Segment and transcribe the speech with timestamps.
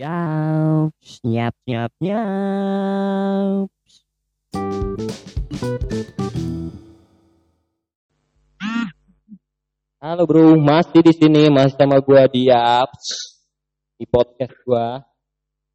[0.00, 3.68] Siap, siap, siap, siap.
[10.00, 12.88] Halo bro, masih di sini, masih sama gua Diap
[14.00, 15.04] di podcast gua.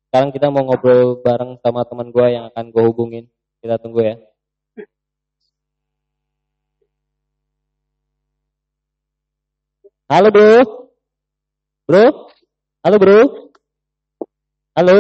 [0.09, 3.29] Sekarang kita mau ngobrol bareng sama teman gua yang akan gua hubungin.
[3.61, 4.17] Kita tunggu ya.
[10.09, 10.65] Halo bro,
[11.85, 12.05] bro,
[12.81, 13.45] halo bro,
[14.75, 14.97] halo,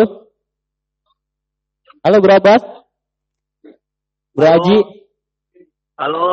[2.03, 2.63] halo bro Abbas,
[4.31, 4.55] bro Halo.
[4.55, 4.77] Haji,
[5.95, 6.25] Halo.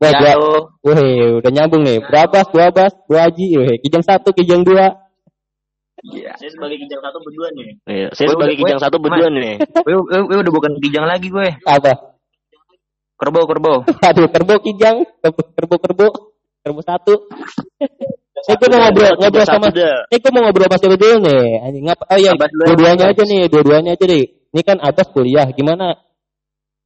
[0.00, 0.78] Wah, Ya, halo.
[0.80, 1.98] Wih, udah nyambung nih.
[2.00, 4.94] Bro Abbas, bro Abbas, bro Haji, wih, kijang satu, kijang dua.
[6.00, 6.32] Iya.
[6.40, 7.68] Saya sebagai kijang satu berdua nih.
[7.84, 9.60] Iya, saya sebagai kijang satu berdua nih.
[9.84, 11.48] Gue udah bukan kijang lagi gue.
[11.68, 12.16] Apa?
[13.20, 13.84] Kerbau, kerbau.
[14.08, 16.10] Aduh, kerbau kijang, kerbau, kerbau, kerbau,
[16.64, 17.14] kerbau satu.
[18.50, 19.70] Eh, gue mau ngobrol, ngobrol sama,
[20.10, 21.46] eh, gue mau ngobrol sama siapa dulu nih.
[21.62, 22.04] Anjing, ngapa?
[22.10, 24.24] Oh iya, dua-duanya aja nih, dua-duanya aja deh.
[24.50, 25.94] Ini kan Abbas kuliah, gimana?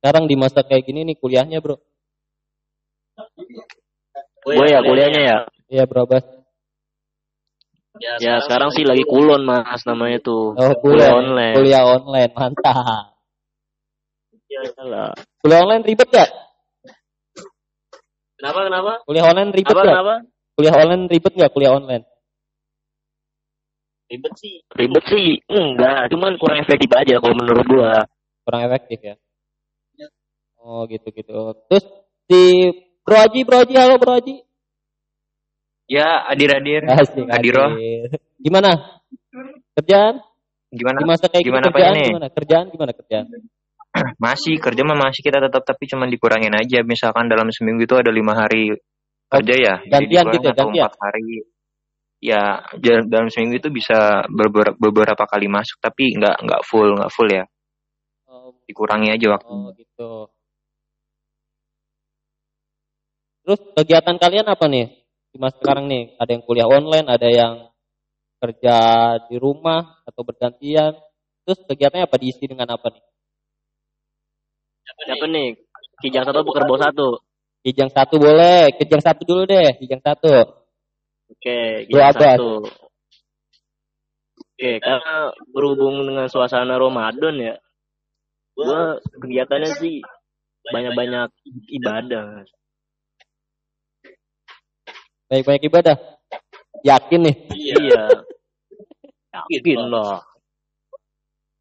[0.04, 1.80] Sekarang di masa kayak gini nih kuliahnya bro.
[4.44, 5.38] Gue ya kuliahnya ya.
[5.72, 6.24] Iya bro Abbas.
[8.20, 10.52] Ya sekarang sih lagi kulon mas namanya tuh.
[10.58, 11.54] Oh Kuliah kuliah, online.
[11.56, 13.16] kuliah online, mantap.
[14.50, 15.14] Iyalah.
[15.40, 16.30] Kuliah online ribet gak?
[18.36, 18.92] Kenapa kenapa?
[19.08, 19.94] Kuliah online ribet Apa gak?
[19.94, 20.14] kenapa?
[20.54, 21.50] Kuliah online ribet gak?
[21.50, 22.04] Kuliah online?
[24.06, 24.62] Ribet sih.
[24.70, 28.06] Ribet sih enggak, cuman kurang efektif aja kalau menurut gua.
[28.44, 29.14] kurang efektif ya.
[30.64, 31.52] Oh gitu gitu.
[31.68, 31.84] Terus
[32.28, 32.40] si
[33.04, 34.36] Bro Haji, Bro Haji, halo Bro Haji.
[35.84, 36.88] Ya, adir-adir.
[36.92, 37.56] Asik, hadir.
[38.40, 38.72] Gimana?
[39.76, 40.24] Kerjaan?
[40.72, 40.96] Gimana?
[41.00, 42.08] Di masa kayak Gimana gini kerjaan nih?
[42.08, 42.28] gimana?
[42.32, 43.26] Kerjaan gimana kerjaan?
[44.24, 46.82] Masih kerja mah masih kita tetap tapi cuman dikurangin aja.
[46.82, 48.74] Misalkan dalam seminggu itu ada lima hari
[49.40, 49.74] kerja ya.
[49.88, 50.86] Gantian gitu, gantian?
[50.86, 51.44] empat hari.
[52.24, 57.28] Ya, dalam seminggu itu bisa beberapa, beberapa kali masuk tapi nggak nggak full nggak full
[57.28, 57.44] ya.
[58.30, 59.52] Oh, Dikurangi aja waktu.
[59.52, 60.12] oh gitu.
[63.44, 64.88] Terus kegiatan kalian apa nih?
[65.28, 67.68] Di masa sekarang nih, ada yang kuliah online, ada yang
[68.40, 68.76] kerja
[69.28, 70.96] di rumah atau bergantian.
[71.44, 73.04] Terus kegiatannya apa diisi dengan apa nih?
[75.04, 75.48] Siapa nih?
[76.00, 77.08] Kijang satu apa kerbau satu?
[77.64, 80.36] Kijang satu boleh, kijang satu dulu deh, kijang satu.
[81.32, 82.36] Oke, kijang abad.
[82.36, 82.52] satu.
[84.36, 87.56] Oke, karena berhubung dengan suasana Ramadan ya,
[88.52, 90.04] gua kegiatannya sih
[90.68, 91.32] banyak-banyak
[91.80, 92.44] ibadah.
[95.32, 95.96] Baik-baik ibadah.
[96.84, 97.36] Yakin nih.
[97.48, 98.04] Iya.
[99.48, 100.20] Yakin loh.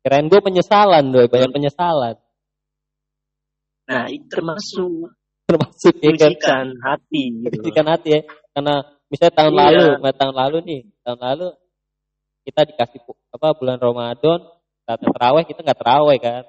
[0.03, 2.19] Keren gue penyesalan doy, banyak penyesalan.
[3.88, 7.59] Nah, itu termasuk Termasuk ya kan, hati gitu.
[7.84, 8.22] Hati ya.
[8.56, 8.76] Karena
[9.12, 9.59] misalnya tahun Iya.
[9.62, 11.48] lalu, nah, tahun lalu nih, tahun lalu
[12.44, 13.00] kita dikasih
[13.34, 14.40] apa bulan Ramadan,
[14.88, 16.44] saat terawih kita nggak terawih kan.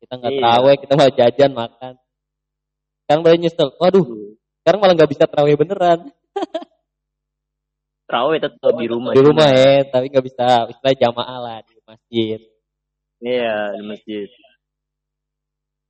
[0.00, 0.40] Kita nggak Iya.
[0.40, 1.94] terawih, kita malah jajan makan.
[3.04, 4.06] Sekarang baru nyesel, waduh,
[4.64, 6.00] sekarang malah nggak bisa terawih beneran
[8.06, 9.12] Terawih tetap di rumah.
[9.14, 12.38] di rumah ya, tapi nggak bisa istilah jamaah lah di masjid.
[13.18, 14.28] Iya, di masjid.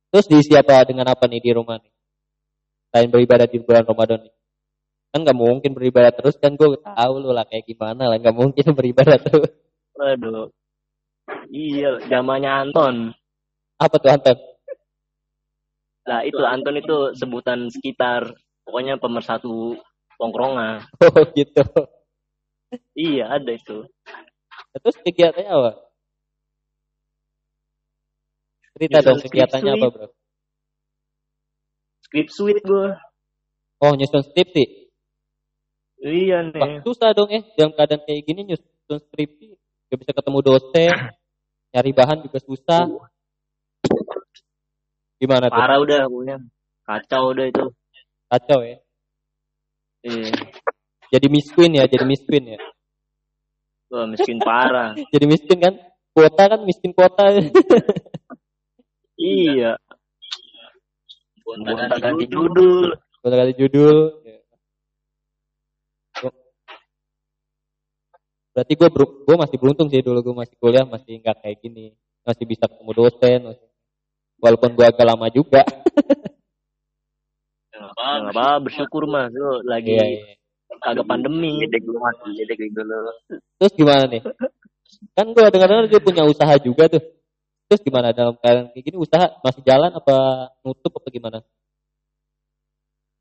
[0.07, 1.91] Terus diisi apa dengan apa nih di rumah nih?
[2.91, 4.33] Selain beribadah di bulan Ramadan nih.
[5.11, 8.65] Kan nggak mungkin beribadah terus kan gue tahu lu lah kayak gimana lah nggak mungkin
[8.77, 9.51] beribadah terus.
[9.97, 10.51] Waduh.
[11.51, 12.95] Iya, zamannya Anton.
[13.79, 14.37] Apa tuh Anton?
[16.07, 18.31] Nah, itu Anton itu sebutan sekitar.
[18.63, 19.75] Pokoknya pemersatu
[20.19, 20.83] tongkrongan.
[21.03, 21.63] Oh gitu.
[22.95, 23.87] Iya, ada itu.
[24.75, 25.71] Terus kegiatannya apa?
[28.77, 30.07] Cerita dong kegiatannya apa bro?
[32.05, 32.93] Script suite gue.
[33.81, 34.93] Oh nyusun skripsi.
[35.97, 36.85] Iya Wah, nih.
[36.85, 39.57] susah dong eh dalam keadaan kayak gini nyusun skripsi.
[39.89, 40.93] Gak bisa ketemu dosen.
[41.73, 42.85] Nyari bahan juga susah.
[45.17, 45.57] Gimana tuh?
[45.57, 46.37] Parah udah pokoknya.
[46.85, 47.65] Kacau udah itu.
[48.29, 48.77] Kacau ya.
[50.05, 50.29] Iya.
[51.09, 52.59] Jadi miskin ya, jadi miskin ya.
[53.89, 54.93] Wah, miskin parah.
[55.15, 55.73] Jadi miskin kan?
[56.11, 57.31] Kuota kan miskin kuota.
[59.17, 59.73] iya.
[61.43, 62.91] Gonta ganti judul.
[63.17, 63.97] Kuota kali judul.
[66.17, 66.37] Gua-
[68.51, 72.43] Berarti gue gue masih beruntung sih dulu gue masih kuliah masih nggak kayak gini masih
[72.43, 73.69] bisa ketemu dosen masih-
[74.37, 75.61] walaupun gue agak lama juga
[77.77, 79.29] Nggak apa, bersyukur mas.
[79.29, 80.33] Lu lagi Iya, iya.
[80.81, 81.61] agak pandemi.
[81.61, 82.97] Jedek dulu mas, jedek dulu.
[83.61, 84.21] terus gimana nih
[85.13, 87.01] kan gue dengar-dengar dia punya usaha juga tuh
[87.67, 88.15] terus gimana?
[88.15, 90.15] Dalam keadaan kayak gini usaha masih jalan apa
[90.63, 91.39] nutup apa gimana?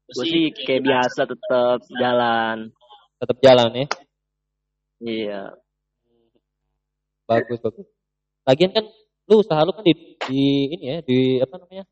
[0.06, 2.70] Gue sih kayak biasa tetap jalan.
[3.19, 3.87] tetap jalan ya?
[5.02, 5.43] Iya.
[7.26, 7.87] bagus bagus.
[8.46, 8.87] Lagian kan
[9.26, 9.94] lu usaha lu kan di,
[10.31, 10.43] di
[10.78, 11.84] ini ya di apa namanya?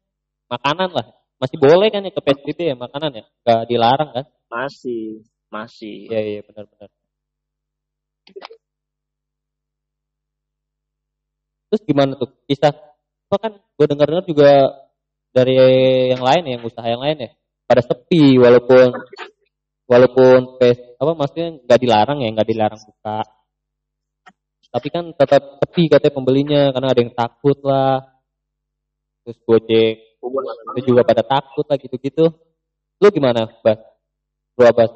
[0.46, 1.06] Makanan lah.
[1.42, 3.24] Masih boleh kan ya ke PSBB ya makanan ya?
[3.42, 4.24] Nggak dilarang kan?
[4.46, 6.06] Masih, masih.
[6.06, 6.88] iya iya benar benar
[11.74, 12.30] terus gimana tuh?
[12.46, 14.50] Kisah apa kan gue dengar dengar juga
[15.34, 15.58] dari
[16.14, 17.30] yang lain ya, yang usaha yang lain ya
[17.66, 18.94] pada sepi walaupun
[19.90, 23.26] walaupun pes apa maksudnya nggak dilarang ya nggak dilarang buka.
[24.70, 28.06] Tapi kan tetap sepi katanya pembelinya karena ada yang takut lah.
[29.26, 29.94] Terus gojek
[30.78, 32.30] itu juga pada takut lah gitu-gitu.
[33.02, 33.82] Lu gimana bas?
[34.54, 34.92] Lu bas?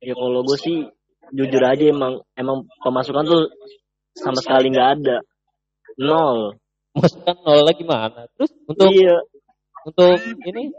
[0.00, 0.88] Ya kalau gue sih
[1.36, 3.42] jujur aja emang emang pemasukan tuh
[4.16, 5.16] sama sekali nggak ada.
[6.00, 6.56] Nol.
[7.46, 9.22] nol lagi gimana terus untuk Iya.
[9.86, 10.74] untuk ini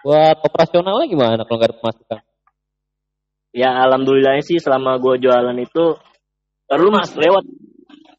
[0.00, 2.20] buat operasionalnya gimana kalau nggak ada pemasukan
[3.52, 5.98] Ya alhamdulillahnya sih selama gue jualan itu
[6.70, 7.44] Lalu mas lewat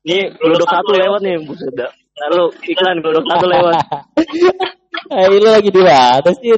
[0.06, 1.40] Nih glodok satu lewat nih
[1.74, 1.90] dah
[2.28, 3.74] Lalu iklan glodok satu lewat
[5.12, 6.52] Eh, lu lagi di mana sih?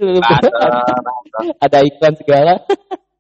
[1.66, 2.54] Ada iklan segala.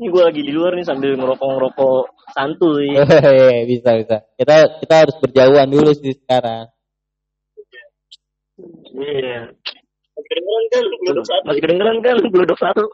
[0.00, 2.96] Ini gue lagi di luar nih sambil ngerokok-ngerokok santuy
[3.68, 4.16] bisa bisa.
[4.40, 6.72] Kita kita harus berjauhan dulu sih sekarang.
[8.96, 9.52] Iya
[10.16, 12.16] Masih kedengeran kan satu Masih kedengeran kan
[12.56, 12.84] satu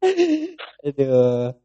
[0.84, 1.56] Aduh.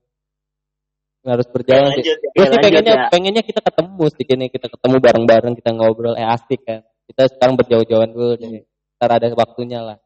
[1.28, 2.04] Harus berjalan sih.
[2.08, 3.06] Gue sih pengennya ya.
[3.12, 6.88] pengennya kita ketemu sih ini kita ketemu bareng-bareng kita ngobrol eh asik kan.
[7.04, 8.64] Kita sekarang berjauh-jauhan dulu deh.
[8.96, 10.00] Ntar ada waktunya lah.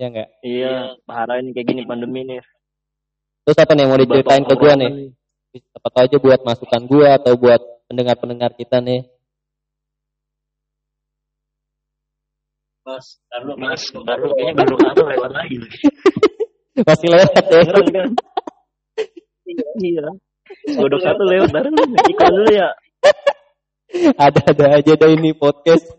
[0.00, 0.28] Ya enggak?
[0.40, 2.40] Iya parah ini kayak gini pandemi nih
[3.44, 5.12] Terus apa nih yang mau diceritain ke gua nih?
[5.52, 9.04] Siapa tahu aja buat masukan gua atau buat pendengar-pendengar kita nih.
[12.80, 15.56] Mas, taruh mas, taruh kayaknya baru satu lewat lagi.
[16.88, 17.60] Masih lewat ya.
[17.68, 18.10] Kan?
[19.84, 20.08] Iya.
[20.80, 21.68] Glodok satu lewat baru
[22.08, 22.68] iklan dulu ya.
[24.24, 25.92] Ada-ada aja dah ini podcast.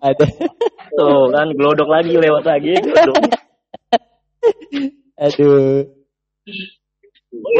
[0.00, 0.26] Ada.
[0.96, 2.72] Tuh kan glodok lagi lewat lagi.
[2.84, 3.16] Glodok.
[5.20, 5.84] Aduh.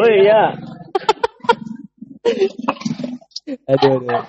[0.00, 0.56] Oh iya.
[3.69, 4.25] Aduh, aduh.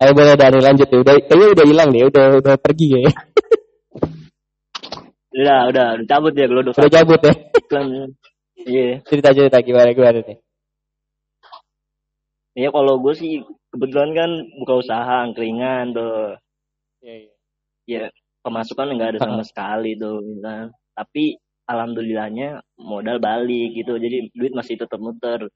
[0.00, 0.96] Ayo boleh dari lanjut ya.
[0.96, 3.00] Udah, kayaknya udah hilang deh, udah udah pergi ya.
[5.30, 7.32] Udah, udah, udah cabut ya glodok Udah cabut ya.
[7.60, 7.86] iklan.
[8.64, 9.00] Iya.
[9.08, 10.38] Cerita cerita gimana gimana nih.
[12.60, 13.40] Iya kalau gue sih
[13.72, 14.30] kebetulan kan
[14.60, 16.36] buka usaha angkringan tuh.
[17.00, 17.32] Iya, iya.
[17.88, 18.02] Ya
[18.44, 20.68] pemasukan nggak ada sama sekali tuh kan.
[20.92, 23.96] Tapi alhamdulillahnya modal balik gitu.
[23.96, 25.48] Jadi duit masih tetap muter.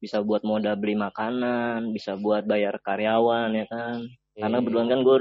[0.00, 4.08] Bisa buat modal beli makanan, bisa buat bayar karyawan ya kan.
[4.32, 5.16] Karena kebetulan kan gue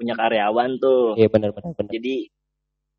[0.00, 1.12] punya karyawan tuh.
[1.20, 1.76] Iya benar benar.
[1.92, 2.32] Jadi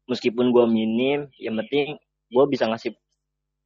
[0.05, 1.97] meskipun gue minim, yang penting
[2.29, 2.93] gue bisa ngasih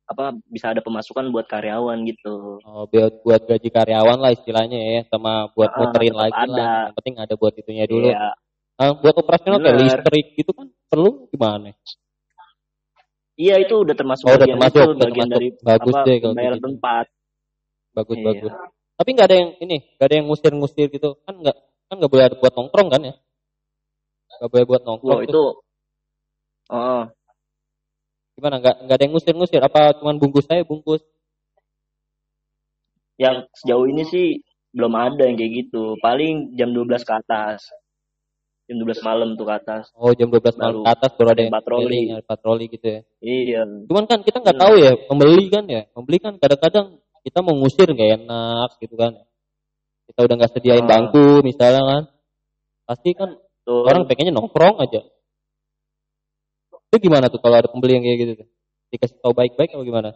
[0.04, 2.60] apa bisa ada pemasukan buat karyawan gitu.
[2.62, 6.60] Oh, buat buat gaji karyawan lah istilahnya ya, sama buat Ah, muterin lagi lah.
[6.60, 6.68] ada.
[6.92, 8.10] Yang penting ada buat itunya dulu.
[8.12, 8.36] Iya.
[8.74, 11.72] Ah, buat operasional kayak listrik gitu kan perlu gimana?
[13.34, 15.34] Iya itu udah termasuk Oh, udah bagian termasuk, itu, udah bagian termasuk.
[15.34, 16.66] dari Bagus apa deh kalau bayar gitu.
[16.70, 17.06] tempat.
[17.94, 18.26] Bagus Iya.
[18.28, 18.52] bagus.
[18.94, 21.10] Tapi nggak ada yang ini, nggak ada yang ngusir-ngusir gitu.
[21.26, 21.58] Kan nggak
[21.90, 23.14] kan nggak boleh ada buat nongkrong kan ya?
[24.38, 25.20] Nggak boleh buat nongkrong.
[25.20, 25.26] Tuh.
[25.26, 25.44] itu
[26.72, 27.04] oh
[28.34, 28.56] Gimana?
[28.62, 29.62] Nggak nggak ada yang ngusir-ngusir?
[29.62, 31.02] Apa cuman bungkus saya bungkus?
[33.14, 34.42] yang sejauh ini sih
[34.74, 35.96] belum ada yang kayak gitu.
[36.02, 37.62] Paling jam 12 ke atas.
[38.66, 39.94] Jam 12 malam tuh ke atas.
[39.94, 42.00] Oh jam 12 malam ke atas baru ada yang patroli.
[42.10, 43.00] ada patroli gitu ya.
[43.22, 43.62] Iya.
[43.86, 44.64] Cuman kan kita nggak Hmm.
[44.66, 45.86] tahu ya pembeli kan ya.
[45.94, 46.86] Pembeli kan kadang-kadang
[47.22, 49.14] kita mau ngusir nggak enak gitu kan.
[50.10, 50.90] Kita udah nggak sediain Ah.
[50.90, 52.04] bangku misalnya kan.
[52.90, 53.30] Pasti kan
[53.64, 53.86] Tuh.
[53.88, 55.06] orang pengennya nongkrong aja.
[56.94, 58.48] Itu gimana tuh kalau ada pembeli yang kayak gitu tuh?
[58.94, 60.14] Dikasih tahu baik-baik atau gimana?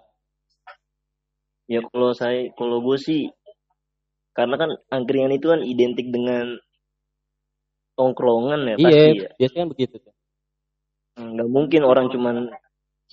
[1.66, 3.34] Ya kalau saya kalau gue sih
[4.38, 6.62] karena kan angkringan itu kan identik dengan
[7.98, 9.30] tongkrongan ya pasti iya, ya.
[9.42, 10.14] biasanya kan begitu tuh.
[11.18, 12.54] nggak mungkin orang cuman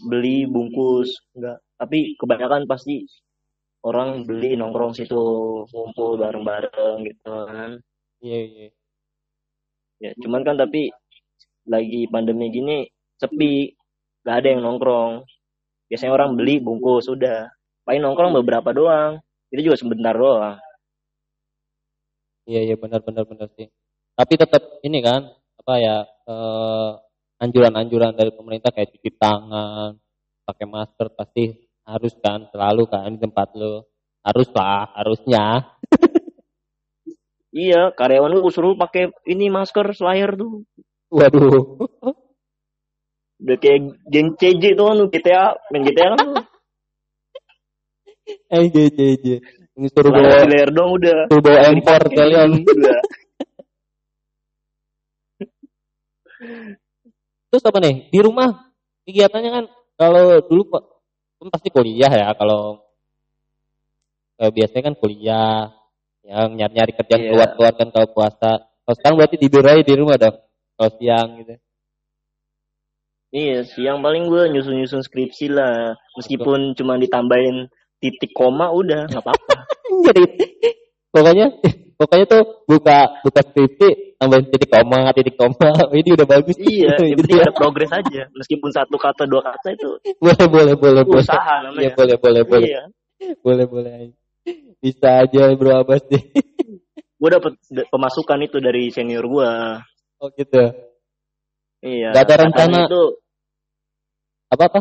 [0.05, 3.09] beli bungkus nggak tapi kebanyakan pasti
[3.81, 5.17] orang beli nongkrong situ
[5.73, 7.81] ngumpul bareng-bareng gitu kan
[8.21, 8.69] Iya, iya.
[10.05, 10.93] ya cuman kan tapi
[11.65, 12.85] lagi pandemi gini
[13.25, 13.73] sepi
[14.25, 15.25] nggak ada yang nongkrong
[15.89, 17.49] biasanya orang beli bungkus sudah
[17.85, 19.21] paling nongkrong beberapa doang
[19.53, 20.61] itu juga sebentar doang
[22.45, 23.69] Iya, iya benar-benar benar sih.
[24.15, 26.91] Tapi tetap ini kan apa ya eh,
[27.41, 29.97] anjuran-anjuran dari pemerintah kayak cuci tangan,
[30.45, 31.57] pakai masker pasti
[31.89, 33.89] harus kan selalu kan di tempat lo.
[34.25, 35.73] Harus lah, harusnya.
[37.65, 40.67] iya karyawan gue suruh pakai ini masker slayer tuh
[41.15, 41.79] Waduh.
[43.45, 46.41] Udah kayak geng CJ tuh kan GTA, main GTA kan lu.
[48.49, 49.37] Eh, je.
[49.77, 51.29] Ini suruh bawa, di layar dong udah.
[51.29, 52.65] suruh bawa empor kalian.
[52.65, 53.01] Udah.
[57.53, 58.09] Terus apa nih?
[58.09, 58.73] Di rumah
[59.05, 59.65] kegiatannya kan
[60.01, 60.85] kalau dulu kok
[61.37, 62.81] kan pasti kuliah ya kalau
[64.41, 65.69] eh, biasanya kan kuliah
[66.25, 67.31] yang nyari-nyari kerjaan Iya.
[67.37, 68.51] keluar-keluar kan kalau puasa.
[68.89, 70.37] Kalau sekarang berarti tidur aja di rumah dong.
[70.81, 71.55] Kalau siang gitu.
[73.35, 75.99] Iya, siang paling gue nyusun-nyusun skripsi lah.
[76.15, 77.67] Meskipun cuma ditambahin
[77.99, 79.55] titik koma udah nggak apa-apa.
[80.07, 80.23] Jadi
[81.11, 81.47] pokoknya
[81.95, 87.19] pokoknya tuh buka buka skripsi tambahin titik koma titik koma ini udah bagus iya, yang
[87.19, 88.23] penting ada progres aja.
[88.31, 89.91] Meskipun satu kata dua kata itu
[90.23, 91.91] boleh boleh boleh boleh usaha iya namanya.
[91.99, 92.83] boleh boleh boleh Iya.
[93.43, 93.93] boleh boleh
[94.79, 96.23] bisa aja bro Abbas deh
[97.15, 97.57] Gue dapet
[97.89, 99.51] pemasukan itu dari senior gue.
[100.21, 100.61] oh gitu
[101.81, 102.13] Iya.
[102.13, 103.03] Nggak ada rencana- Itu,
[104.55, 104.81] apa apa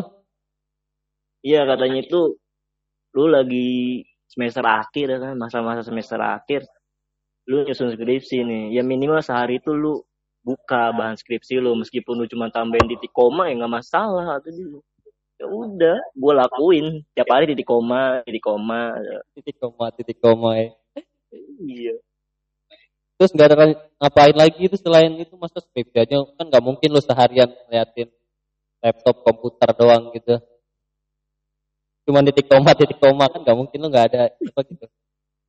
[1.44, 2.38] iya katanya itu
[3.14, 4.02] lu lagi
[4.34, 6.66] semester akhir ya kan, masa-masa semester akhir.
[7.46, 8.64] Lu nyusun skripsi nih.
[8.74, 10.02] Ya minimal sehari itu lu
[10.42, 14.82] buka bahan skripsi lu meskipun lu cuma tambahin titik koma ya nggak masalah atau dia.
[15.38, 16.86] Ya udah gue lakuin.
[17.14, 18.98] Tiap hari titik koma titik koma.
[19.38, 20.68] Titik koma titik koma ya.
[21.62, 21.94] Iya.
[23.14, 23.56] Terus nggak ada
[24.02, 28.10] ngapain lagi itu selain itu masa skripsi aja kan nggak mungkin lu seharian ngeliatin
[28.84, 30.36] laptop komputer doang gitu.
[32.04, 34.86] Cuma titik koma titik koma kan nggak mungkin lu nggak ada apa gitu.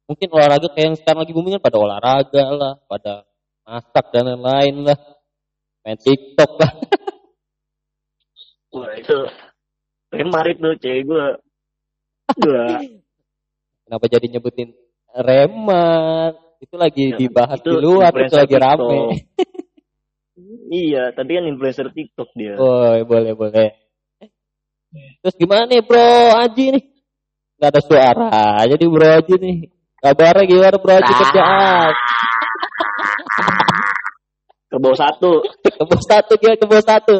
[0.07, 3.13] Mungkin olahraga kayak yang sekarang lagi booming kan pada olahraga lah pada
[3.67, 4.99] masak dan lain-lain lah.
[5.83, 6.71] Main tiktok lah.
[8.71, 9.17] Wah itu
[10.15, 11.25] kemarin tuh cewek gue
[12.39, 12.65] gue
[13.85, 14.71] kenapa jadi nyebutin
[15.11, 18.99] reman itu lagi Ya, dibahas itu di luar itu lagi rame.
[20.69, 23.69] iya tapi kan influencer TikTok dia Oh, boleh, boleh.
[25.19, 26.07] Terus gimana nih Bro
[26.39, 26.83] Aji nih?
[27.59, 28.29] Gak ada suara.
[28.63, 29.57] Jadi Bro Aji nih.
[29.99, 31.93] Kabarnya gimana Bro Aji kerjaan?
[34.65, 35.31] ke bawah satu
[35.63, 37.15] Ke bawah satu dia ke bawah satu.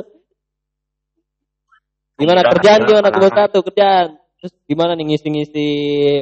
[2.15, 2.89] Gimana Jangan, kerjaan jangan.
[2.89, 4.07] gimana ke bawah satu kerjaan?
[4.39, 5.67] Terus gimana nih ngisi-ngisi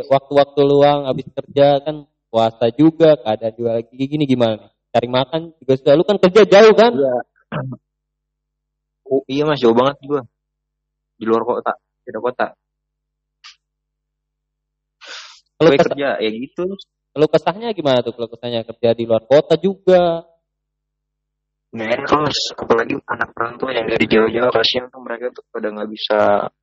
[0.09, 4.72] waktu-waktu luang habis kerja kan puasa juga, keadaan juga lagi gini gimana nih?
[4.93, 5.93] Cari makan juga sudah.
[5.97, 6.93] Lu kan kerja jauh kan?
[6.93, 7.15] Iya.
[9.09, 9.57] Oh, iya mas.
[9.57, 10.21] Jauh banget gua.
[11.17, 11.73] Di luar kota.
[12.05, 12.47] Beda kota.
[15.57, 16.65] Kalau kerja ya gitu.
[17.13, 18.13] kalau kesahnya gimana tuh?
[18.13, 20.29] Kalau kesahnya kerja di luar kota juga?
[21.73, 22.39] nggak enak mas.
[22.53, 26.19] Apalagi anak perantau yang dari jauh-jauh kasihan tuh mereka tuh pada nggak bisa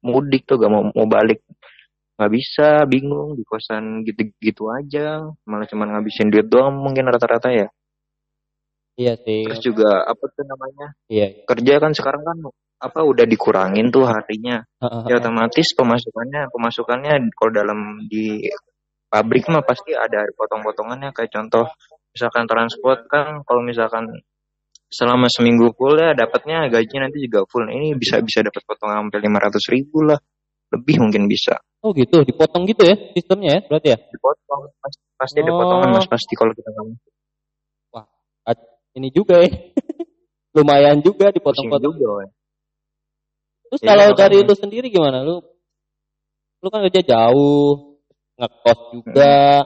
[0.06, 1.42] mudik tuh gak mau mau balik.
[2.14, 5.18] Nggak bisa bingung di kosan gitu-gitu aja.
[5.50, 7.66] Malah cuma ngabisin duit doang mungkin rata-rata ya
[9.00, 9.48] Iya sih.
[9.48, 11.26] terus juga apa tuh namanya Iya.
[11.48, 12.36] kerja kan sekarang kan
[12.80, 14.60] apa udah dikurangin tuh harinya
[15.08, 17.78] ya otomatis pemasukannya pemasukannya kalau dalam
[18.08, 18.44] di
[19.08, 21.64] pabrik mah pasti ada potong-potongannya kayak contoh
[22.12, 24.04] misalkan transport kan kalau misalkan
[24.90, 29.06] selama seminggu full ya dapatnya gajinya nanti juga full Nah, ini bisa bisa dapat potongan
[29.06, 30.18] sampai lima ratus ribu lah
[30.76, 33.98] lebih mungkin bisa Oh gitu, dipotong gitu ya sistemnya ya berarti ya?
[34.12, 35.58] dipotong pasti, pasti ada Oh.
[35.64, 37.00] potongan mas pasti kalau kita ngomong
[38.98, 39.50] Ini juga ya.
[40.56, 41.94] Lumayan juga dipotong-potong.
[41.94, 42.26] juga.
[43.70, 44.18] Terus Iya, kalau makanya.
[44.18, 45.22] dari lu sendiri gimana?
[45.22, 45.38] Lu
[46.60, 47.96] lu kan kerja jauh,
[48.34, 49.62] ngekos juga.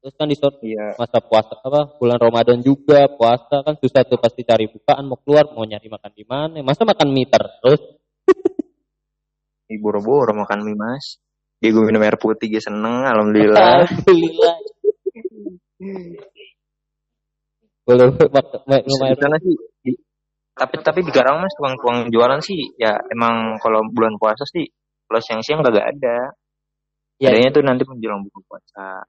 [0.00, 0.36] Terus kan di
[0.72, 5.20] iya masa puasa apa bulan Ramadan juga puasa kan susah tuh pasti cari bukaan mau
[5.20, 7.84] keluar mau nyari makan di mana masa makan mie terus
[9.68, 11.20] Ih, boro-boro makan mie mas
[11.60, 14.56] dia gue minum air putih dia seneng alhamdulillah alhamdulillah
[17.96, 19.40] lumayan.
[19.42, 19.54] sih?
[19.84, 20.00] Di-
[20.54, 22.60] tapi tapi di Karawang mas tukang-tukang jualan sih.
[22.76, 24.68] Ya emang kalau bulan puasa sih
[25.08, 26.34] kalau siang-siang kagak ada.
[27.20, 29.04] Ya adanya tuh nanti menjelang buka puasa.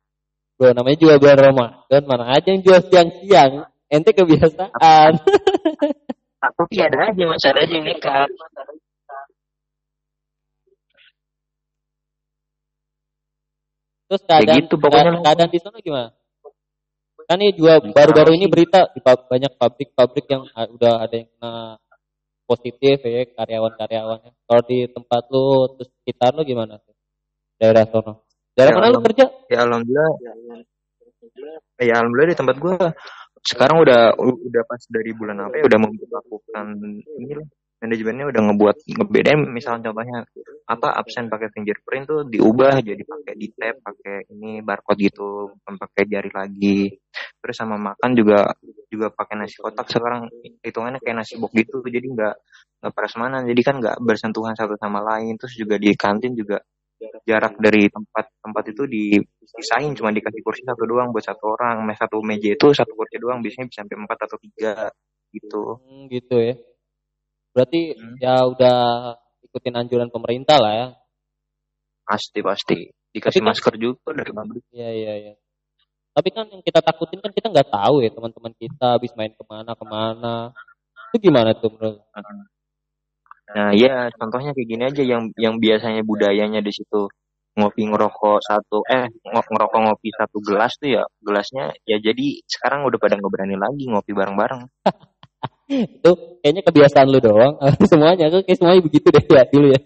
[0.59, 3.65] Bro namanya juga bulan Ramadan mana aja yang jual siang-siang.
[3.91, 5.11] Ente kebiasaan.
[6.41, 8.29] Tapi ada aja mas ada aja yang nekat.
[14.11, 15.03] Terus Ya keadaan gitu, pokoknya.
[15.07, 16.09] keadaan- keadaan di sana gimana
[17.31, 18.51] kan ini juga baru-baru ini sih.
[18.51, 21.53] berita di banyak pabrik-pabrik yang ah, udah ada yang kena
[22.43, 26.91] positif ya karyawan-karyawannya kalau di tempat lu terus sekitar lu gimana tuh?
[27.55, 28.27] Daerah sono.
[28.51, 29.25] Daerah Ya, mana lu kerja?
[29.47, 30.11] ya alhamdulillah.
[31.79, 32.91] Ya alhamdulillah di tempat gua.
[33.47, 36.65] Sekarang udah udah pas dari bulan apa ya udah memperlakukan
[37.15, 37.47] ini lah
[37.81, 40.21] manajemennya udah ngebuat ngebedain misalnya contohnya
[40.69, 46.05] apa absen pakai fingerprint tuh diubah jadi pakai di tap pakai ini barcode gitu pakai
[46.07, 46.93] jari lagi.
[47.41, 48.53] Terus sama makan juga
[48.87, 50.29] juga pakai nasi kotak sekarang
[50.61, 52.35] hitungannya kayak nasi box gitu jadi nggak
[52.81, 56.61] nggak prasmanan jadi kan nggak bersentuhan satu sama lain terus juga di kantin juga
[57.25, 61.81] jarak dari tempat tempat itu dipisahin cuma dikasih kursi satu doang buat satu orang.
[61.97, 64.73] Satu meja itu satu kursi doang biasanya bisa sampai empat atau tiga
[65.33, 65.81] gitu.
[65.81, 66.55] Hmm, gitu ya.
[67.51, 68.15] Berarti Hmm.
[68.17, 68.77] ya udah
[69.43, 70.87] ikutin anjuran pemerintah lah ya.
[72.01, 72.75] pasti pasti
[73.09, 75.33] dikasih Tapi kan- masker juga dari pabrik Iya iya iya.
[76.11, 79.43] Tapi kan yang kita takutin kan kita nggak tahu ya teman-teman kita habis main ke
[79.47, 80.51] mana ke mana.
[81.11, 81.91] Itu gimana tuh bro?
[83.51, 87.07] Nah, ya contohnya kayak gini aja yang yang biasanya budayanya di situ
[87.55, 92.95] ngopi ngerokok satu eh ngerokok ngopi satu gelas tuh ya gelasnya ya jadi sekarang udah
[92.95, 94.61] pada nggak berani lagi ngopi bareng-bareng.
[96.01, 96.11] Itu
[96.43, 97.53] kayaknya kebiasaan lu doang.
[97.91, 99.81] semuanya tuh kayak semuanya begitu deh ya dulu ya.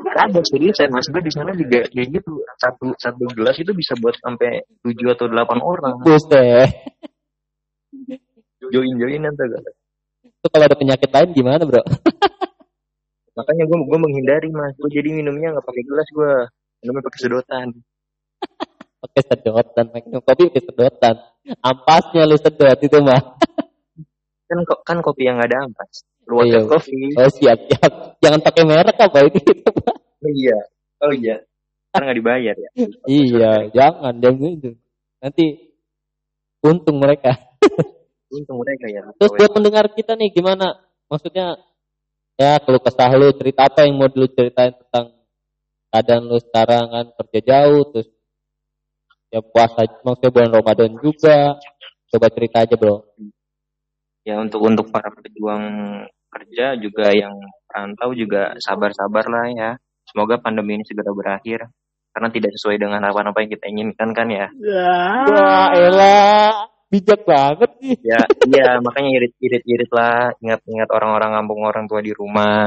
[0.00, 4.16] Ada serius saya gue di sana juga kayak gitu satu satu gelas itu bisa buat
[4.16, 6.72] sampai tujuh atau delapan orang Buset.
[8.70, 9.76] join joinan tuh gak?
[10.24, 11.84] Itu kalau ada penyakit lain gimana bro?
[13.36, 16.32] Makanya gue gue menghindari mas gue jadi minumnya nggak pakai gelas gue
[16.80, 17.68] minumnya pakai sedotan.
[19.00, 21.14] Pakai sedotan, minum kopi pakai sedotan.
[21.60, 23.36] Ampasnya lu sedot itu mah.
[24.50, 26.02] Kan kok kan kopi yang nggak ada ampas.
[26.26, 26.66] Lu Iya.
[26.66, 27.14] coffee.
[27.14, 27.92] Oh siap siap.
[28.18, 29.38] Jangan pakai merek apa itu.
[30.20, 30.58] Iya.
[31.00, 31.40] Oh iya.
[31.94, 32.70] Karena nggak dibayar ya.
[33.08, 34.70] iya, jangan jangan itu.
[35.22, 35.44] Nanti
[36.60, 37.32] untung mereka.
[38.30, 39.02] Untung mereka ya.
[39.18, 40.78] Terus buat pendengar kita nih gimana?
[41.10, 41.58] Maksudnya
[42.38, 45.18] ya kalau kesah lu cerita apa yang mau lu ceritain tentang
[45.90, 48.06] keadaan lu sekarang kan kerja jauh terus
[49.34, 51.58] ya puasa maksudnya bulan Ramadan juga.
[52.12, 53.02] Coba cerita aja bro.
[54.26, 55.64] Ya untuk untuk para pejuang
[56.30, 57.34] kerja juga yang
[57.66, 59.70] perantau juga sabar-sabar lah ya.
[60.06, 61.70] Semoga pandemi ini segera berakhir
[62.10, 64.46] karena tidak sesuai dengan apa-apa yang kita inginkan kan ya.
[64.50, 67.94] Wah elah bijak banget sih.
[68.02, 72.66] Ya, iya makanya irit-irit-irit lah, ingat-ingat orang-orang kampung orang tua di rumah.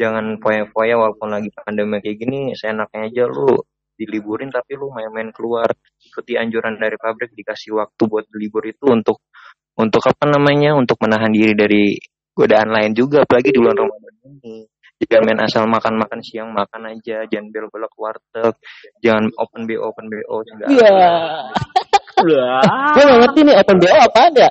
[0.00, 3.60] Jangan foya-foya walaupun lagi pandemi kayak gini, seenaknya aja lu
[3.98, 5.68] diliburin tapi lu main-main keluar.
[6.00, 9.20] Ikuti anjuran dari pabrik dikasih waktu buat libur itu untuk
[9.78, 10.74] untuk apa namanya?
[10.74, 11.84] Untuk menahan diri dari
[12.34, 14.56] godaan lain juga apalagi di bulan Ramadan ini.
[14.98, 18.54] Jangan main asal makan-makan siang makan aja, jangan belok-belok ke warteg,
[18.98, 20.74] jangan open BO open BO segala.
[22.18, 22.50] Iya.
[22.98, 24.50] Gue gak ngerti nih open BO apaan ya?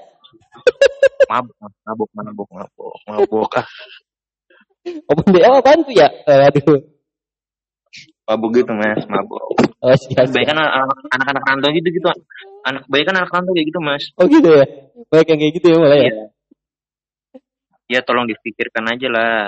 [1.28, 3.52] Mabuk, mabuk, mabuk, mabuk, mabuk.
[3.60, 3.68] Ah,
[5.12, 6.08] Open BO apaan tuh ya?
[6.08, 6.80] Eh, aduh.
[8.24, 9.44] mabuk gitu mas, mabuk.
[9.78, 10.26] Oh siap.
[10.26, 10.50] Siap.
[10.50, 10.74] anak-
[11.14, 12.10] anak-anak rantau gitu gitu.
[12.66, 14.04] Anak kebanyakan anak rantau kayak gitu mas.
[14.18, 14.66] Oh gitu ya?
[15.14, 16.04] Baik yang kayak gitu ya mulai ya?
[16.10, 16.26] Iya.
[17.88, 19.44] Ya tolong dipikirkan aja lah.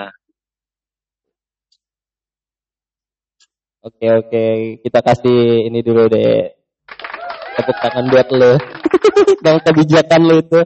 [3.80, 4.44] Oke oke,
[4.84, 6.52] kita kasih ini dulu deh.
[7.56, 8.52] Tepuk tangan buat lo.
[9.44, 10.60] Dan kebijakan lo itu.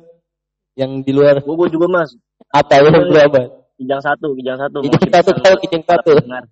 [0.74, 2.11] Yang di luar Gue juga mas.
[2.50, 3.40] apa ya berapa?
[3.79, 4.83] Kijang satu, kijang satu.
[4.83, 6.12] Kijang satu, tahu kijang satu.
[6.18, 6.44] pendengar.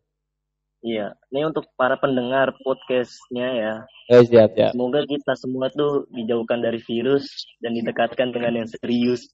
[0.82, 3.74] Iya, ini untuk para pendengar podcastnya ya.
[4.10, 4.74] Oh siap siap.
[4.74, 7.22] Semoga kita semua tuh dijauhkan dari virus
[7.62, 9.30] dan didekatkan dengan yang serius.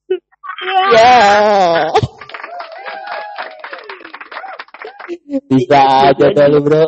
[0.93, 1.89] Ya.
[5.49, 6.85] Bisa aja dah lu bro.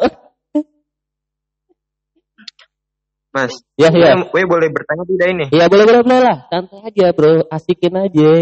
[3.32, 4.12] Mas, Ya ya.
[4.28, 5.46] gue boleh bertanya tidak ini?
[5.56, 6.36] Iya boleh boleh boleh lah.
[6.52, 8.32] Santai aja bro, asikin aja.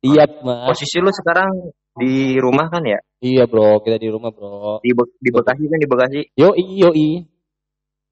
[0.00, 0.64] Siap mas.
[0.72, 3.04] Posisi lu sekarang di rumah kan ya?
[3.22, 4.82] Iya bro, kita di rumah bro.
[4.82, 6.20] Di, Be- di Bekasi kan di Bekasi.
[6.34, 6.90] Yo yo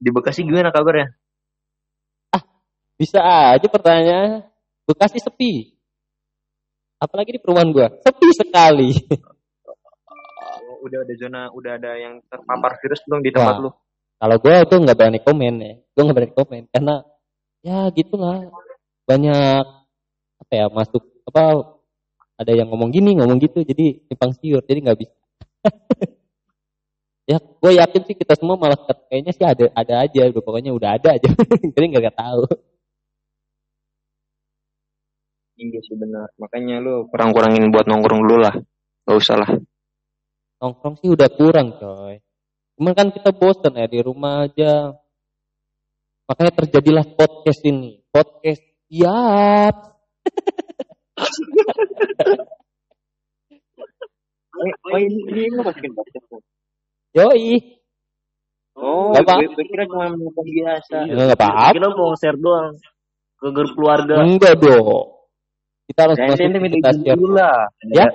[0.01, 1.11] Di Bekasi gimana kabarnya?
[3.01, 3.17] Bisa
[3.57, 4.45] aja pertanyaan.
[4.85, 5.73] Bekasi sepi.
[7.01, 7.89] Apalagi di perumahan gua.
[8.05, 8.93] Sepi sekali.
[10.69, 13.63] Oh, udah ada zona, udah ada yang terpapar virus belum di tempat Wah.
[13.65, 13.69] lu?
[14.21, 15.73] Kalau gua tuh nggak berani komen ya.
[15.97, 16.95] Gua nggak berani komen karena
[17.65, 18.37] ya gitulah.
[19.09, 19.65] Banyak
[20.45, 21.41] apa ya masuk apa
[22.41, 25.15] ada yang ngomong gini ngomong gitu jadi simpang siur jadi nggak bisa.
[27.31, 28.77] ya gue yakin sih kita semua malah
[29.07, 31.29] kayaknya sih ada ada aja udah pokoknya udah ada aja
[31.77, 32.43] jadi nggak nggak tahu
[35.61, 36.25] Iya sih benar.
[36.41, 38.55] Makanya lu kurang-kurangin buat nongkrong dulu lah.
[39.05, 39.61] Gak usah lah.
[40.61, 42.21] nongkrong sih udah kurang coy
[42.77, 44.93] cuman kan kita bosen ya di rumah aja
[46.29, 49.75] makanya terjadilah podcast ini podcast siap
[54.51, 56.27] Oh, ini, ini lu masukin podcast.
[57.15, 57.55] yoi
[58.71, 60.97] Oh, Gak apa- gue, kira cuma menonton biasa.
[61.03, 62.71] Ya, nggak apa-apa Kita mau share doang
[63.35, 64.15] ke grup keluarga.
[64.21, 65.17] enggak dong
[65.87, 67.57] kita harus Nah, masuk minta kita izin share dulu lah.
[67.91, 68.07] ya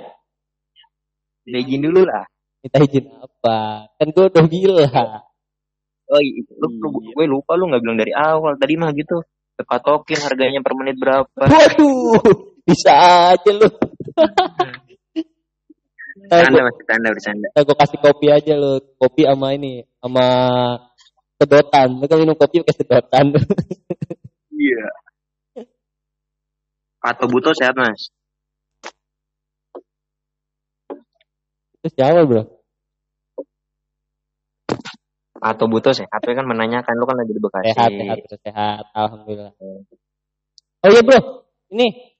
[1.45, 2.25] Minta izin dulu lah.
[2.59, 3.57] Minta izin apa?
[3.95, 5.09] Kan gue udah bilang.
[6.07, 6.41] Oh, iya.
[6.57, 7.11] lu, lu, Iya.
[7.13, 8.57] gue lupa lu nggak bilang dari awal.
[8.57, 9.21] Tadi mah gitu.
[9.57, 11.27] Patokin harganya per menit berapa.
[11.37, 12.93] Waduh, bisa
[13.31, 13.67] aja lu.
[16.27, 17.47] Bercanda gue, mas, bercanda, bercanda.
[17.55, 18.73] ntar gue kasih kopi aja lu.
[18.99, 19.85] Kopi sama ini.
[20.03, 20.25] Sama
[21.39, 21.87] sedotan.
[21.95, 23.25] Lu kan minum kopi pakai sedotan.
[24.57, 24.89] Iya.
[26.97, 28.09] Atau butuh sehat mas.
[31.77, 32.41] Itu siapa bro?
[35.37, 36.09] Atau butuh sehat.
[36.09, 37.69] Tapi kan menanyakan lu kan lagi di Bekasi.
[37.69, 38.83] Sehat, sehat, sehat.
[38.97, 39.53] Alhamdulillah.
[40.81, 42.16] Oh iya bro, ini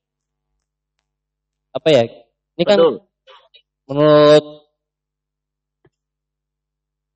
[1.74, 2.04] apa ya?
[2.58, 2.96] Ini kan Betul.
[3.88, 4.46] menurut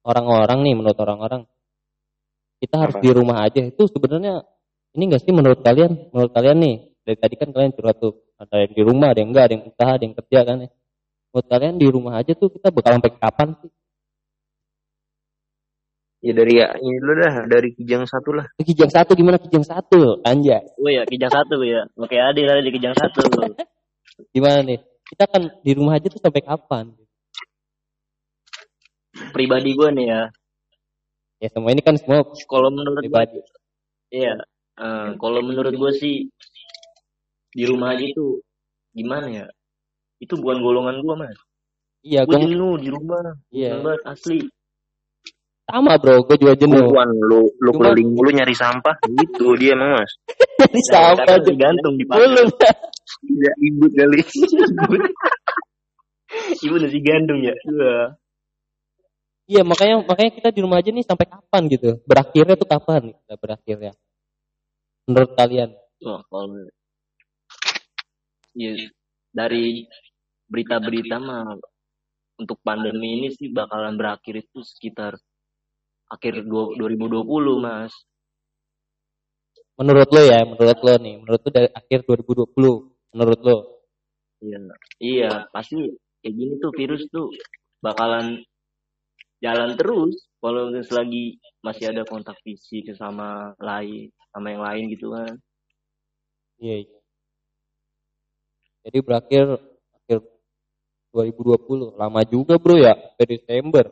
[0.06, 1.42] orang-orang nih, menurut orang-orang
[2.62, 3.04] kita harus Apa?
[3.04, 3.62] di rumah aja.
[3.66, 4.46] Itu sebenarnya
[4.94, 6.14] ini enggak sih menurut kalian?
[6.14, 9.30] Menurut kalian nih, dari tadi kan kalian curhat tuh, ada yang di rumah, ada yang
[9.34, 10.70] enggak, ada yang usaha, ada yang kerja kan ya.
[11.32, 13.72] Menurut kalian di rumah aja tuh kita bakal sampai kapan sih?
[16.22, 17.34] Ya dari ya, ini dulu dah.
[17.50, 18.46] Dari kijang satu lah.
[18.62, 20.22] Kijang satu gimana kijang satu?
[20.22, 20.62] Anjay.
[20.78, 21.90] Oh ya, kijang satu ya.
[21.98, 23.26] Oke, Adil ada di kijang satu.
[24.32, 24.80] Gimana nih?
[25.08, 26.86] Kita kan di rumah aja tuh sampai kapan?
[29.32, 30.22] Pribadi gue nih ya.
[31.42, 33.40] Ya semua ini kan semua Kalau menurut gue, pribadi.
[34.14, 34.38] iya.
[34.78, 36.16] eh, kalau menurut gue sih
[37.52, 38.40] di rumah aja itu
[38.94, 39.46] gimana ya?
[40.22, 41.38] Itu bukan golongan gue mas.
[42.02, 43.20] Iya, Gue gue jenuh di rumah.
[43.52, 43.78] iya.
[43.82, 44.40] Banget asli.
[45.66, 46.84] sama bro, gue juga jenuh.
[46.84, 48.96] Bukan lu lu Cuma- keliling mulu nyari sampah.
[49.08, 50.12] Gitu dia emang mas.
[50.62, 52.48] Jadi Nah, sama kadang digantung di belum.
[53.28, 54.22] Ya ibu kali.
[56.64, 57.56] Ibu nasi gandum ya.
[57.68, 58.16] Iya.
[59.52, 62.00] Iya makanya makanya kita di rumah aja nih sampai kapan gitu?
[62.08, 63.92] Berakhirnya tuh kapan nih kita berakhirnya?
[65.12, 65.70] Menurut kalian?
[66.08, 66.56] Wah, kalau
[68.56, 68.72] ya,
[69.36, 69.84] dari
[70.48, 71.60] berita-berita mah
[72.40, 75.20] untuk pandemi ini sih bakalan berakhir itu sekitar
[76.12, 77.92] akhir dua- 2020 mas.
[79.80, 83.58] Menurut lo ya, menurut lo nih, menurut lo dari akhir 2020, menurut lo?
[84.42, 84.58] Iya,
[84.98, 85.78] iya pasti
[86.26, 87.30] kayak gini tuh virus tuh
[87.84, 88.42] bakalan
[89.42, 95.34] jalan terus kalau selagi masih ada kontak fisik sama lain sama yang lain gitu kan.
[96.58, 96.86] Iya.
[96.86, 97.00] iya.
[98.82, 99.46] Jadi berakhir
[99.94, 100.20] akhir
[101.14, 103.86] 2020, lama juga bro ya, ke Desember.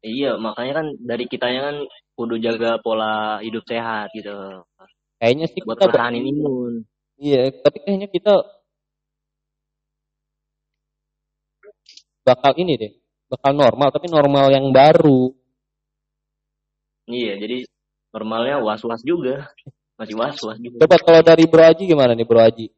[0.00, 1.76] Iya, makanya kan dari kitanya kan
[2.14, 4.32] kudu jaga pola hidup sehat gitu.
[5.20, 6.74] Kayaknya sih Buat kita ber- pertahanin imun.
[7.20, 8.32] Iya, tapi kayaknya kita
[12.24, 12.92] bakal ini deh,
[13.28, 15.28] bakal normal, tapi normal yang baru.
[17.04, 17.68] Iya, jadi
[18.16, 19.52] normalnya was-was juga.
[20.00, 20.80] Masih was-was gitu.
[20.80, 22.72] Coba kalau dari Bro Aji gimana nih Bro Aji?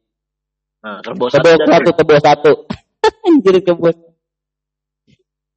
[0.83, 2.51] Nah, kebo satu satu, kebo satu.
[3.31, 3.95] Anjir kebo.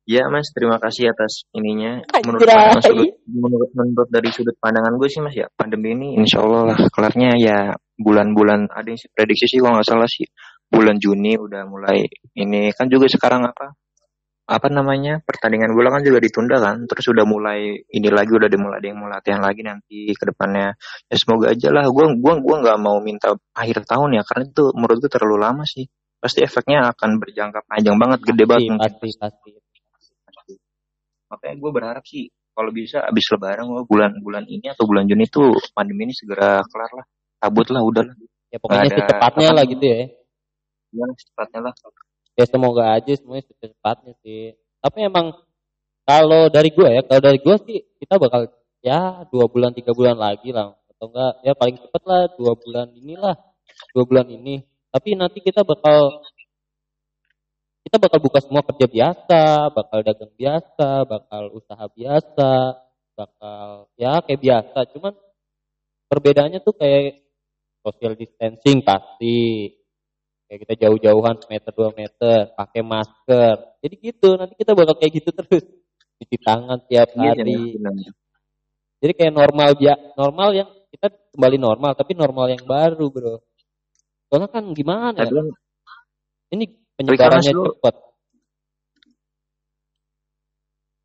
[0.07, 2.07] Ya mas, terima kasih atas ininya.
[2.23, 2.47] Menurut,
[2.79, 6.79] sudut, menurut, menurut dari sudut pandangan gue sih mas ya, pandemi ini insya Allah lah
[6.95, 10.29] kelarnya ya bulan-bulan ada yang prediksi sih kalau nggak salah sih
[10.69, 12.07] bulan Juni udah mulai
[12.37, 12.71] ini.
[12.77, 13.73] Kan juga sekarang apa
[14.47, 18.79] apa namanya pertandingan bola kan juga ditunda kan terus udah mulai ini lagi udah dimulai
[18.79, 20.77] ada yang mau latihan lagi nanti ke depannya.
[21.11, 24.65] Ya semoga aja lah gua gua gua nggak mau minta akhir tahun ya karena itu
[24.77, 25.87] menurut gue terlalu lama sih.
[26.17, 28.79] Pasti efeknya akan berjangka panjang banget gede banget.
[28.79, 29.51] Pasti, pasti,
[30.31, 30.55] pasti.
[31.27, 35.27] makanya gue berharap sih kalau bisa abis lebaran gua bulan bulan ini atau bulan Juni
[35.27, 37.07] tuh pandemi ini segera kelar lah
[37.39, 40.01] cabut lah udah lah Ya pokoknya ada secepatnya apa- lah gitu ya.
[40.95, 41.73] ya secepatnya lah
[42.37, 44.55] Ya semoga aja semuanya secepatnya sih.
[44.81, 45.33] Tapi emang
[46.07, 48.47] kalau dari gue ya, kalau dari gue sih kita bakal
[48.85, 52.87] ya dua bulan tiga bulan lagi lah atau enggak ya paling cepet lah dua bulan
[52.95, 53.35] inilah
[53.93, 54.63] dua bulan ini.
[54.93, 56.23] Tapi nanti kita bakal
[57.83, 59.43] kita bakal buka semua kerja biasa,
[59.75, 62.53] bakal dagang biasa, bakal usaha biasa,
[63.17, 64.79] bakal ya kayak biasa.
[64.95, 65.13] Cuman
[66.07, 67.26] perbedaannya tuh kayak
[67.87, 69.71] social distancing pasti,
[70.51, 73.79] kayak kita jauh-jauhan semeter dua meter pakai masker.
[73.79, 75.63] Jadi gitu nanti kita bakal kayak gitu terus.
[76.19, 77.77] Cuci tangan tiap Iya, hari.
[77.77, 77.93] benar.
[78.97, 83.37] jadi kayak normal ya normal yang kita kembali normal tapi normal yang baru bro.
[84.27, 85.43] Soalnya kan gimana Tapi ya
[86.57, 86.65] ini
[86.97, 87.95] penyebarannya cepat.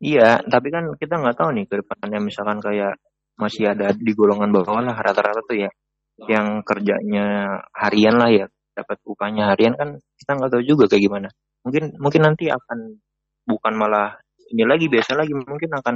[0.02, 2.98] Iya, tapi kan kita nggak tahu nih ke depannya misalkan kayak
[3.38, 5.70] masih ada di golongan bawah lah rata-rata tuh ya
[6.28, 11.28] yang kerjanya harian lah ya dapat upahnya harian kan kita nggak tahu juga kayak gimana.
[11.62, 13.00] Mungkin mungkin nanti akan
[13.46, 14.18] bukan malah
[14.52, 15.94] ini lagi biasa lagi mungkin akan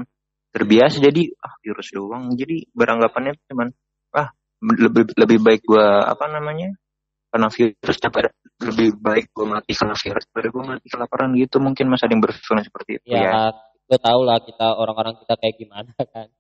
[0.51, 3.69] terbiasa jadi ah virus doang jadi beranggapannya cuman
[4.17, 4.33] ah
[4.65, 6.73] lebih lebih baik gua apa namanya
[7.29, 8.33] kena virus daripada
[8.65, 12.25] lebih baik gue mati kena virus daripada gue mati kelaparan gitu mungkin mas ada yang
[12.25, 13.33] berpikiran seperti itu ya, ya
[13.87, 16.33] gue tau lah kita orang-orang kita kayak gimana kan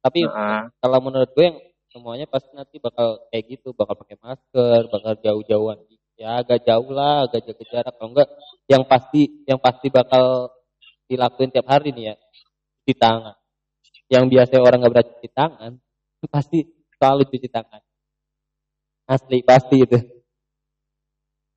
[0.00, 0.60] tapi Heeh.
[0.80, 1.58] kalau menurut gue yang
[1.90, 5.78] semuanya pasti nanti bakal kayak gitu bakal pakai masker bakal jauh-jauhan.
[6.14, 7.94] Ya agak jauh lah agak jaga jarak.
[7.98, 8.28] Kalau enggak
[8.70, 10.54] yang pasti yang pasti bakal
[11.10, 12.16] dilakuin tiap hari nih ya
[12.86, 13.36] cuci tangan.
[14.10, 15.72] Yang biasanya orang nggak berani cuci tangan
[16.30, 16.58] pasti
[16.96, 17.82] selalu cuci tangan.
[19.10, 19.98] Asli pasti itu.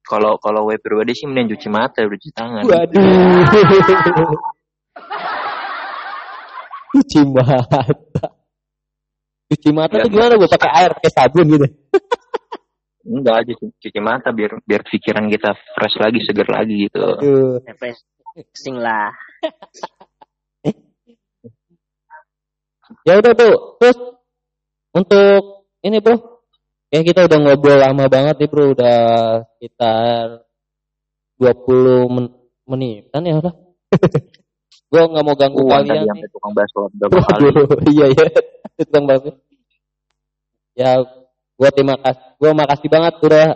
[0.04, 2.64] Kalau kalau gue pribadi sih mending cuci mata udah cuci tangan.
[2.66, 3.02] Waduh.
[6.94, 8.43] Cuci mata
[9.54, 11.68] cuci mata tuh gimana gue pakai air pakai sabun gitu.
[13.14, 17.04] Enggak cuci, cuci mata biar biar pikiran kita fresh lagi seger lagi gitu.
[17.04, 17.62] Aduh.
[17.62, 19.14] refreshing lah.
[23.08, 23.80] Ya udah tuh.
[23.82, 23.98] Terus
[24.94, 26.46] untuk ini bro,
[26.94, 29.00] kayak kita udah ngobrol lama banget nih bro, udah
[29.58, 30.46] sekitar
[31.42, 32.26] 20 men
[32.64, 33.56] menitan ya udah.
[34.94, 36.82] gue nggak mau ganggu Uang kalian tadi tukang bakso
[37.90, 38.26] iya iya,
[38.86, 39.32] tukang bakso.
[40.78, 41.02] Ya,
[41.58, 43.48] gue terima kasih, gue makasih banget udah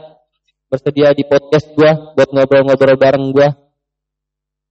[0.70, 3.50] bersedia di podcast gue buat ngobrol-ngobrol bareng gue.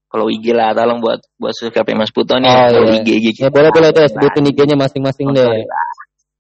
[0.07, 3.02] kalau IG lah tolong buat buat subscribe Mas Puto nih Oh, kalau iya.
[3.02, 5.66] IG IG Ya boleh boleh deh, sebutin IG-nya masing-masing deh.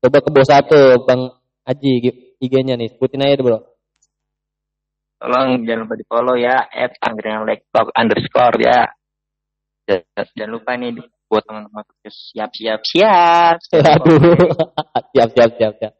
[0.00, 1.34] Coba ke bos satu, Bang
[1.66, 1.98] Aji,
[2.40, 3.58] IG-nya nih, sebutin aja deh bro.
[5.18, 7.42] Tolong jangan lupa di follow ya at angkringan
[7.98, 8.86] underscore ya.
[9.86, 10.90] Jangan, jangan lupa nih
[11.30, 13.56] buat teman-teman siap siap siap.
[14.02, 14.18] Aduh,
[15.14, 15.92] siap siap siap siap.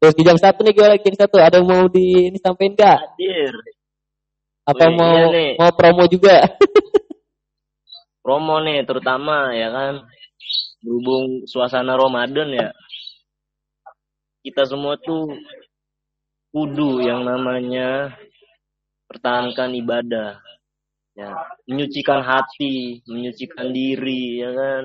[0.00, 2.98] Terus di jam satu nih gue lagi jam satu, ada mau di ini sampein gak?
[2.98, 3.52] hadir
[4.64, 5.50] Apa Oh, iya mau nih.
[5.60, 6.40] mau promo juga?
[8.24, 9.94] promo nih terutama ya kan
[10.80, 12.68] berhubung suasana Ramadan ya
[14.40, 15.36] kita semua tuh
[16.52, 18.16] kudu yang namanya
[19.08, 20.40] pertahankan ibadah
[21.20, 21.30] ya
[21.68, 24.84] menyucikan hati menyucikan diri ya kan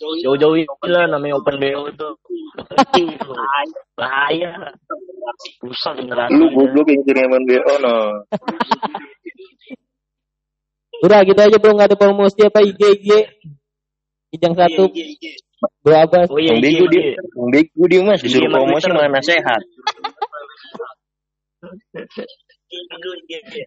[0.00, 0.56] jauh-jauh
[0.88, 2.08] lah namanya open BO itu
[3.98, 4.72] bahaya
[5.60, 7.96] rusak generasi Lu goblok yang kiriman BO no.
[11.00, 13.08] Udah gitu aja bro, nggak ada promosi apa IG IG.
[14.56, 15.32] Satu, Iya, iya, iya.
[15.84, 16.28] bro Abbas.
[16.32, 17.14] oh iya Yang iya, bego dia, iya.
[17.36, 19.62] yang bego dia mas disuruh Iya, Mas promosi mana sehat.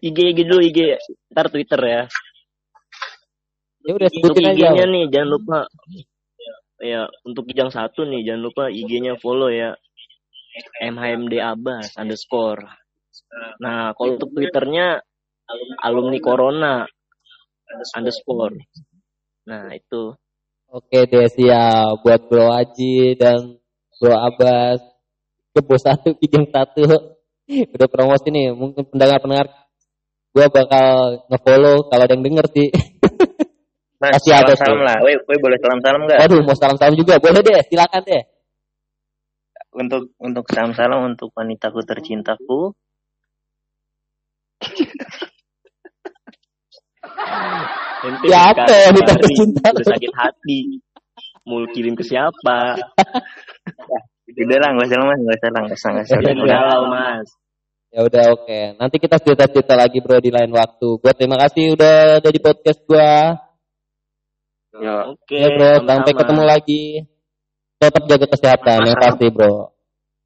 [0.02, 0.96] IG IG dulu IG
[1.32, 2.02] ntar Twitter ya.
[3.84, 4.72] Ya udah sebutin aja.
[4.72, 5.58] IG-nya nih jangan lupa.
[6.80, 9.76] Ya untuk kijang satu nih jangan lupa IG-nya follow ya.
[10.80, 12.64] MHMD Abbas underscore.
[13.60, 15.02] Nah kalau untuk Twitternya
[15.84, 16.74] alumni Corona
[17.92, 18.56] underscore.
[19.44, 20.16] Nah itu.
[20.72, 22.00] Oke deh siap.
[22.00, 23.60] Buat Bro Aji dan
[24.00, 24.80] Bro Abbas
[25.54, 27.13] ke bos satu kijang satu
[27.46, 29.46] udah promosi nih mungkin pendengar-pendengar
[30.32, 30.88] gua bakal
[31.28, 32.68] ngefollow kalau ada yang denger sih
[34.00, 34.84] Mas, Pasti ada salam, salam tuh.
[34.84, 34.96] lah.
[35.00, 36.18] Woi, woi boleh salam salam nggak?
[36.20, 38.22] Waduh mau salam-salam juga boleh deh silakan deh
[39.72, 42.72] Untuk untuk salam salam untuk wanitaku tercintaku.
[48.04, 49.72] Ente Ya, apa wanita tercinta?
[49.72, 50.60] sakit hati
[51.44, 52.80] mau kirim ke siapa
[54.34, 56.18] Udah lah, nggak usah mas, nggak usah lah, nggak usah, nggak usah.
[56.18, 56.58] jangan Udah.
[56.58, 57.28] galau mas.
[57.94, 58.60] Ya udah oke.
[58.74, 60.98] Nanti kita cerita-cerita lagi bro di lain waktu.
[60.98, 63.38] Gua terima kasih udah ada di podcast gua.
[64.74, 65.14] Yo.
[65.14, 66.18] oke ya bro sampai sama-sama.
[66.26, 66.82] ketemu lagi.
[67.78, 69.04] Tetap jaga kesehatan yang Sama-sama.
[69.14, 69.54] pasti bro.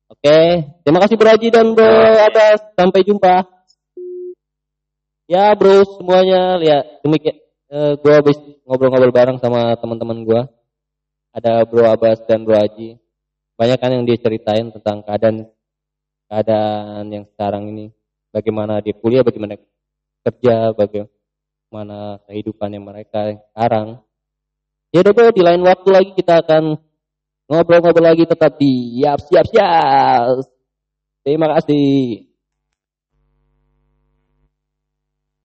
[0.09, 0.39] Oke
[0.81, 1.93] terima kasih bro Haji dan bro
[2.25, 2.61] Abbas.
[2.73, 3.35] Sampai jumpa.
[5.29, 6.57] Ya bro semuanya.
[6.57, 7.37] Lihat demikian
[7.69, 10.49] eh, gua habis ngobrol-ngobrol bareng sama teman-teman gua.
[11.37, 12.97] Ada bro Abbas dan bro Haji
[13.59, 15.51] banyak kan yang dia ceritain tentang keadaan
[16.31, 17.91] keadaan yang sekarang ini.
[18.31, 19.59] Bagaimana dia kuliah bagaimana
[20.23, 23.99] kerja bagaimana kehidupannya mereka sekarang.
[24.95, 26.79] Ya udah bro di lain waktu lagi kita akan
[27.51, 28.31] ngobrol-ngobrol lagi.
[28.31, 30.47] Tetap di siap siap siap
[31.27, 32.28] terima kasih